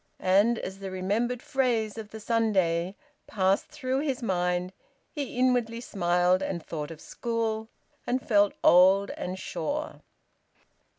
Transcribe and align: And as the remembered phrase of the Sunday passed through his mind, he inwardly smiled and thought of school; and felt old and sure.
And 0.33 0.57
as 0.57 0.79
the 0.79 0.89
remembered 0.89 1.43
phrase 1.43 1.95
of 1.95 2.09
the 2.09 2.19
Sunday 2.19 2.95
passed 3.27 3.67
through 3.67 3.99
his 3.99 4.23
mind, 4.23 4.73
he 5.11 5.37
inwardly 5.37 5.79
smiled 5.79 6.41
and 6.41 6.65
thought 6.65 6.89
of 6.89 6.99
school; 6.99 7.67
and 8.07 8.19
felt 8.19 8.53
old 8.63 9.11
and 9.11 9.37
sure. 9.37 10.01